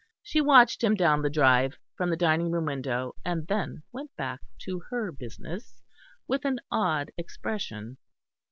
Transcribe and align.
She 0.23 0.41
watched 0.41 0.83
him 0.83 0.95
down 0.95 1.21
the 1.21 1.29
drive 1.29 1.77
from 1.93 2.09
the 2.09 2.17
dining 2.17 2.49
room 2.49 2.65
window 2.65 3.13
and 3.23 3.45
then 3.45 3.83
went 3.91 4.09
back 4.15 4.39
to 4.61 4.79
her 4.89 5.11
business 5.11 5.79
with 6.27 6.43
an 6.43 6.57
odd 6.71 7.11
expression. 7.19 7.97